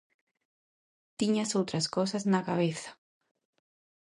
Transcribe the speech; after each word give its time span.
Tiñas 1.19 1.53
outras 1.59 1.85
cousas 1.95 2.23
na 2.31 2.45
cabeza! 2.47 2.89